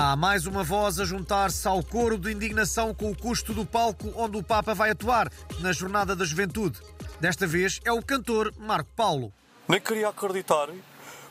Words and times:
Há 0.00 0.14
mais 0.14 0.46
uma 0.46 0.62
voz 0.62 1.00
a 1.00 1.04
juntar-se 1.04 1.66
ao 1.66 1.82
coro 1.82 2.16
de 2.16 2.30
indignação 2.30 2.94
com 2.94 3.10
o 3.10 3.16
custo 3.16 3.52
do 3.52 3.66
palco 3.66 4.12
onde 4.14 4.38
o 4.38 4.44
Papa 4.44 4.72
vai 4.72 4.90
atuar 4.90 5.28
na 5.58 5.72
Jornada 5.72 6.14
da 6.14 6.24
Juventude. 6.24 6.78
Desta 7.18 7.48
vez 7.48 7.80
é 7.84 7.90
o 7.90 8.00
cantor 8.00 8.54
Marco 8.56 8.88
Paulo. 8.94 9.32
Nem 9.66 9.80
queria 9.80 10.08
acreditar 10.08 10.68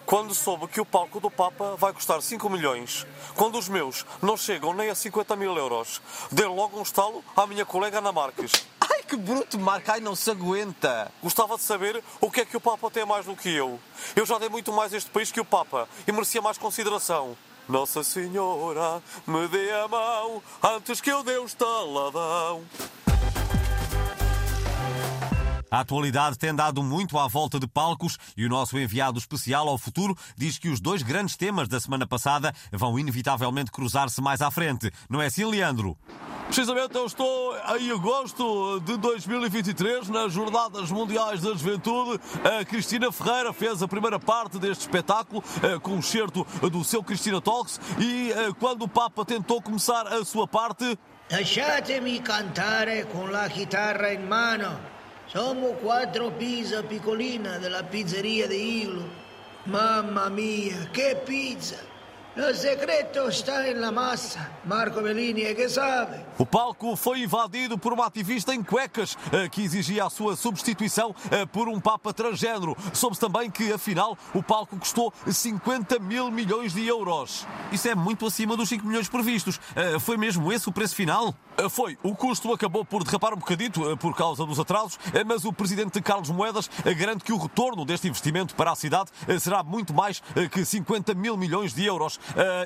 quando 0.05 0.35
soube 0.35 0.67
que 0.67 0.81
o 0.81 0.85
palco 0.85 1.17
do 1.21 1.31
Papa 1.31 1.77
vai 1.77 1.93
custar 1.93 2.21
5 2.21 2.49
milhões, 2.49 3.07
quando 3.38 3.57
os 3.57 3.70
meus 3.70 4.05
não 4.21 4.35
chegam 4.35 4.73
nem 4.73 4.89
a 4.89 4.95
50 4.95 5.34
mil 5.38 5.55
euros. 5.55 6.02
Dei 6.29 6.45
logo 6.45 6.77
um 6.77 6.84
estalo 6.84 7.23
à 7.38 7.47
minha 7.47 7.63
colega 7.63 7.99
Ana 7.99 8.11
Marques. 8.11 8.52
Ai, 8.81 9.02
que 9.02 9.15
bruto, 9.15 9.57
Marco! 9.57 9.91
Ai, 9.91 10.02
não 10.02 10.13
se 10.13 10.29
aguenta! 10.29 11.09
Gostava 11.23 11.55
de 11.55 11.63
saber 11.63 12.04
o 12.20 12.29
que 12.29 12.41
é 12.41 12.45
que 12.45 12.57
o 12.57 12.62
Papa 12.62 12.91
tem 12.91 13.05
mais 13.05 13.26
do 13.26 13.34
que 13.34 13.48
eu. 13.48 13.79
Eu 14.13 14.26
já 14.26 14.38
dei 14.38 14.49
muito 14.49 14.73
mais 14.73 14.93
a 14.93 14.98
este 14.98 15.09
país 15.09 15.31
que 15.31 15.40
o 15.40 15.45
Papa 15.45 15.88
e 16.05 16.12
merecia 16.12 16.41
mais 16.41 16.57
consideração. 16.57 17.38
Nossa 17.67 18.03
Senhora, 18.03 19.02
me 19.26 19.48
dê 19.48 19.71
a 19.71 19.88
mão 19.88 20.41
antes 20.63 21.02
que 21.02 21.12
eu 21.12 21.23
dê 21.23 21.38
o 21.38 21.45
estaladão. 21.45 22.63
A 25.70 25.81
atualidade 25.81 26.38
tem 26.38 26.55
dado 26.55 26.81
muito 26.81 27.17
à 27.20 27.27
volta 27.27 27.59
de 27.59 27.67
palcos 27.67 28.17
e 28.38 28.45
o 28.45 28.49
nosso 28.49 28.80
enviado 28.80 29.20
especial 29.20 29.67
ao 29.67 29.77
futuro 29.77 30.17
diz 30.38 30.57
que 30.57 30.70
os 30.70 30.80
dois 30.80 31.02
grandes 31.02 31.35
temas 31.35 31.67
da 31.67 31.77
semana 31.77 32.07
passada 32.07 32.53
vão 32.71 32.98
inevitavelmente 32.98 33.70
cruzar-se 33.70 34.21
mais 34.21 34.41
à 34.41 34.49
frente. 34.49 34.90
Não 35.09 35.21
é 35.21 35.26
assim, 35.26 35.43
Leandro? 35.43 35.98
Precisamente 36.47 36.95
eu 36.95 37.05
estou 37.05 37.55
em 37.77 37.91
agosto 37.91 38.79
de 38.79 38.97
2023, 38.97 40.07
nas 40.07 40.31
Jornadas 40.31 40.89
Mundiais 40.89 41.41
da 41.41 41.54
Juventude. 41.54 42.20
A 42.43 42.63
Cristina 42.63 43.12
Ferreira 43.12 43.51
fez 43.51 43.84
a 43.84 43.87
primeira 43.87 44.17
parte 44.17 44.57
deste 44.57 44.81
espetáculo 44.81 45.43
eh, 45.62 45.77
com 45.79 45.91
um 45.91 46.01
certo 46.01 46.48
do 46.71 46.84
seu 46.85 47.04
Cristina 47.04 47.41
Talks 47.41 47.79
e 47.99 48.31
eh, 48.31 48.54
quando 48.59 48.84
o 48.84 48.87
Papa 48.87 49.26
tentou 49.26 49.62
começar 49.62 50.07
a 50.07 50.23
sua 50.23 50.48
parte... 50.48 50.98
Lasciatemi 51.29 52.21
cantare 52.21 53.05
con 53.11 53.29
la 53.29 53.49
chitarra 53.49 54.13
in 54.13 54.26
mano. 54.26 54.79
Somos 55.27 55.77
quattro 55.82 56.32
pizza 56.32 56.82
piccolina 56.82 57.57
della 57.57 57.84
pizzeria 57.84 58.48
di 58.48 58.84
Iglo. 58.84 59.04
Mamma 59.65 60.29
mia, 60.29 60.87
che 60.91 61.21
pizza! 61.26 61.96
O 62.38 62.54
segredo 62.54 63.27
está 63.30 63.63
na 63.74 63.91
massa. 63.91 64.47
Marco 64.63 65.02
Bellini 65.02 65.41
é 65.41 65.56
que 65.56 65.68
sabe. 65.68 66.18
O 66.38 66.46
palco 66.46 66.96
foi 66.96 67.22
invadido 67.24 67.79
por 67.79 67.91
uma 67.91 68.06
ativista 68.06 68.53
em 68.53 68.62
cuecas 68.63 69.18
eh, 69.31 69.50
que 69.50 69.63
exigia 69.63 70.06
a 70.06 70.09
sua 70.09 70.35
substituição 70.35 71.16
eh, 71.31 71.47
por 71.47 71.68
um 71.68 71.79
Papa 71.79 72.13
transgênero. 72.13 72.78
Soube-se 72.94 73.19
também 73.19 73.50
que, 73.50 73.74
afinal, 73.74 74.16
o 74.35 74.44
palco 74.44 74.78
custou 74.78 75.12
50 75.25 75.97
mil 75.97 76.29
milhões 76.29 76.74
de 76.74 76.85
euros. 76.85 77.47
Isso 77.72 77.88
é 77.88 77.96
muito 77.96 78.28
acima 78.28 78.56
dos 78.56 78.69
5 78.69 78.85
milhões 78.85 79.09
previstos. 79.09 79.59
Eh, 79.75 79.97
Foi 79.97 80.16
mesmo 80.16 80.53
esse 80.53 80.69
o 80.69 80.72
preço 80.72 80.96
final? 80.96 81.34
Foi. 81.72 81.97
O 82.03 82.16
custo 82.16 82.53
acabou 82.53 82.85
por 82.85 83.03
derrapar 83.03 83.34
um 83.34 83.38
bocadito 83.38 83.97
por 83.97 84.16
causa 84.16 84.46
dos 84.46 84.59
atrasos, 84.59 85.00
mas 85.25 85.44
o 85.44 85.51
presidente 85.51 86.00
Carlos 86.00 86.29
Moedas 86.29 86.69
garante 86.96 87.24
que 87.24 87.34
o 87.34 87.38
retorno 87.38 87.84
deste 87.84 88.07
investimento 88.07 88.53
para 88.53 88.72
a 88.72 88.75
cidade 88.75 89.09
será 89.40 89.63
muito 89.63 89.91
mais 89.91 90.22
que 90.51 90.63
50 90.63 91.16
mil 91.16 91.35
milhões 91.35 91.74
de 91.74 91.84
euros. 91.84 92.19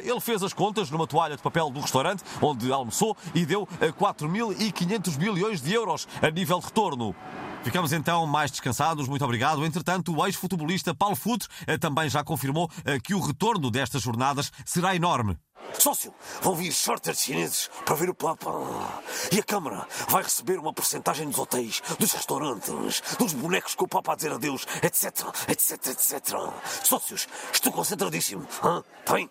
Ele 0.03 0.19
fez 0.19 0.43
as 0.43 0.53
contas 0.53 0.89
numa 0.89 1.07
toalha 1.07 1.35
de 1.35 1.41
papel 1.41 1.69
do 1.69 1.79
restaurante 1.79 2.23
onde 2.41 2.71
almoçou 2.71 3.15
e 3.33 3.45
deu 3.45 3.67
4.500 3.99 5.17
milhões 5.17 5.61
de 5.61 5.73
euros 5.73 6.07
a 6.21 6.29
nível 6.29 6.59
de 6.59 6.65
retorno. 6.65 7.15
Ficamos 7.63 7.93
então 7.93 8.25
mais 8.25 8.49
descansados, 8.49 9.07
muito 9.07 9.23
obrigado. 9.23 9.63
Entretanto, 9.63 10.15
o 10.15 10.25
ex-futebolista 10.25 10.95
Paulo 10.95 11.15
Futre 11.15 11.47
eh, 11.67 11.77
também 11.77 12.09
já 12.09 12.23
confirmou 12.23 12.69
eh, 12.83 12.99
que 12.99 13.13
o 13.13 13.19
retorno 13.19 13.69
destas 13.69 14.01
jornadas 14.01 14.51
será 14.65 14.95
enorme. 14.95 15.37
Sócio, 15.77 16.13
vão 16.41 16.55
vir 16.55 16.71
shorters 16.71 17.21
chineses 17.21 17.69
para 17.85 17.95
ver 17.95 18.09
o 18.09 18.13
Papa. 18.13 18.51
E 19.31 19.39
a 19.39 19.43
Câmara 19.43 19.87
vai 20.07 20.23
receber 20.23 20.57
uma 20.57 20.73
porcentagem 20.73 21.27
dos 21.27 21.39
hotéis, 21.39 21.81
dos 21.97 22.11
restaurantes, 22.11 23.01
dos 23.17 23.33
bonecos 23.33 23.75
com 23.75 23.85
o 23.85 23.87
Papa 23.87 24.13
a 24.13 24.15
dizer 24.15 24.31
adeus, 24.31 24.65
etc, 24.83 25.27
etc, 25.47 25.87
etc. 25.87 26.35
Sócios, 26.83 27.27
estou 27.51 27.71
concentradíssimo. 27.71 28.47
Hã? 28.63 28.83
Tá 29.05 29.13
bem? 29.13 29.29